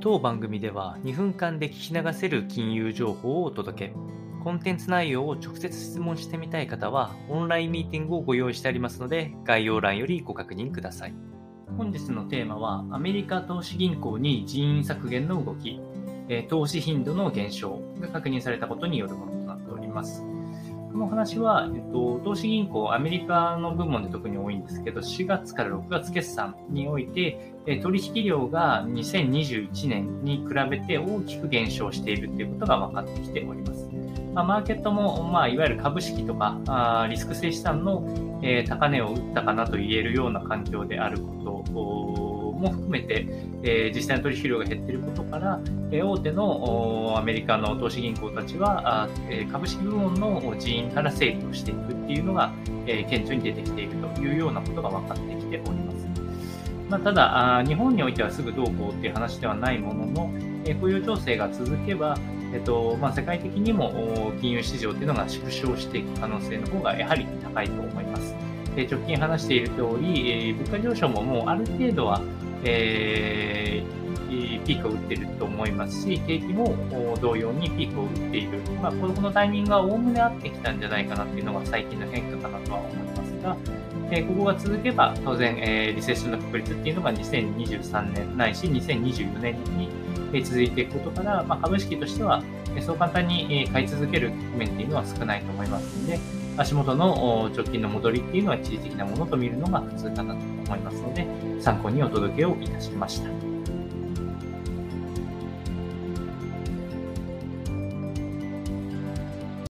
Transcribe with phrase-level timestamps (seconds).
[0.00, 3.94] 当番組では2分間で聞き流せる金融情報をお届け。
[4.44, 11.14] コンテンツ内容を直接質問してみたい方は、オンラインミーティングをご用意してありますので、概要欄よりご確認ください。
[11.76, 15.80] 本日のテーマは、アメリカ投資銀行に人員削減の動き、
[16.48, 20.24] 投資頻度の減少が確認されたことによるものとなっております。
[20.92, 33.97] この話は、えっと、投資銀行、アメリカの部門で特に多いんですけど、4月から6月決算において、え取引量が2021年に比べて大きく減少しているということが分かってきております。
[34.38, 38.04] まあ、マーケットも、まあ、いわゆる株式とかあリスク性資産の、
[38.40, 43.26] えー、高値を打ったかなと言えるような環境であることも含めて、
[43.64, 45.58] えー、実際の取引量が減っていることから、
[45.90, 52.52] えー、大手のアメリカの投資銀行たちは、あえー、株式部門の人員から整理をしていくっていうのが、
[52.86, 55.98] えー、顕著に出てきているというようなことが分かってきております。
[56.88, 60.30] まあ、ただあ、日本においてはすぐどうこうっていう話ではないものの、
[60.74, 62.16] 雇用調整が続けば、
[62.52, 68.34] えっとまあ、世界的にも金融市場というのが縮小していく可能性の方がやはり高いと思います。
[68.76, 72.20] 直近話している通り、え物価上昇ももうある程度は
[72.64, 76.74] えー、ピークを打っていると思いますし、景気も
[77.20, 78.60] 同様にピークを打っている。
[78.82, 83.56] まあ、このタイミングはおおむね合ってきたんじゃないかなっていうのが最近の変化かなとは思いますが、
[84.10, 89.88] え、ここが続けば、当然、え、リセッションの確率っていうのが2023年ないし、2024年に
[90.42, 92.42] 続いていくことから、まあ、株式としては、
[92.80, 96.18] そう簡単に買い続ける局面っていうのは少ないと思いますので、
[96.56, 101.26] 足元の直近の戻りっていうのは一時的なものと見るのが普通かなと思いますので、
[101.60, 103.47] 参考にお届けをいたしました。